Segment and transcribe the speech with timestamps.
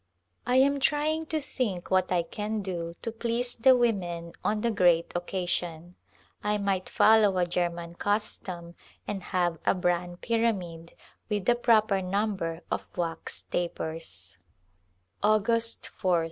[0.47, 3.53] I am trying to think ['70] Call to Rajptitaiia what I can do to please
[3.55, 5.93] the women on the great oc casion.
[6.43, 8.73] I might follow a German custom
[9.07, 10.93] and have a bran pyramid
[11.29, 14.39] with the proper number of wax tapers.
[15.21, 16.19] August ph.